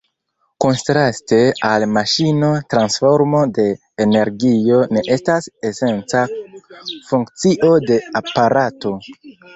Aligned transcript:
Kontraste 0.63 1.37
al 1.71 1.83
maŝino 1.97 2.49
transformo 2.73 3.41
de 3.57 3.65
energio 4.07 4.79
ne 4.97 5.03
estas 5.19 5.51
esenca 5.73 6.25
funkcio 7.13 7.73
de 7.91 8.03
aparato. 8.25 8.97